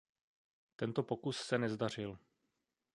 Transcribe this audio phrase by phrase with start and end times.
[0.75, 2.17] Tento pokus se nezdařil.